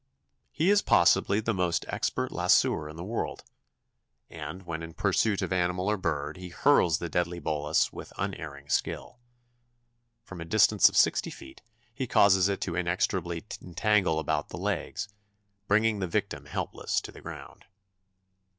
He 0.51 0.71
is 0.71 0.81
possibly 0.81 1.41
the 1.41 1.53
most 1.53 1.85
expert 1.87 2.31
lassoer 2.31 2.89
in 2.89 2.95
the 2.95 3.03
world; 3.03 3.43
and 4.31 4.63
when 4.63 4.81
in 4.81 4.95
pursuit 4.95 5.43
of 5.43 5.53
animal 5.53 5.91
or 5.91 5.95
bird 5.95 6.37
he 6.37 6.49
hurls 6.49 6.97
the 6.97 7.07
deadly 7.07 7.37
bolas 7.37 7.93
with 7.93 8.11
unerring 8.17 8.67
skill. 8.67 9.19
From 10.23 10.41
a 10.41 10.45
distance 10.45 10.89
of 10.89 10.97
sixty 10.97 11.29
feet 11.29 11.61
he 11.93 12.07
causes 12.07 12.49
it 12.49 12.61
to 12.61 12.73
inextricably 12.75 13.45
entangle 13.61 14.17
about 14.17 14.49
the 14.49 14.57
legs, 14.57 15.07
bringing 15.67 15.99
the 15.99 16.07
victim 16.07 16.47
helpless 16.47 16.99
to 17.01 17.11
the 17.11 17.21
ground. 17.21 17.65